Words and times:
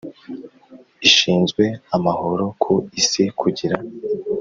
ishinzwe 1.07 1.63
amahoro 1.95 2.45
ku 2.61 2.73
isi 3.01 3.23
kugira 3.39 3.77